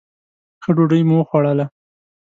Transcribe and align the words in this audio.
ښه 0.61 0.71
ډوډۍ 0.75 1.01
مو 1.07 1.15
وخوړله. 1.19 1.65